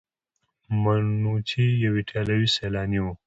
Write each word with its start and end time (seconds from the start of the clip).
منوچي 0.81 1.65
یو 1.83 1.93
ایټالیایی 1.99 2.47
سیلانی 2.55 2.99
و. 3.03 3.07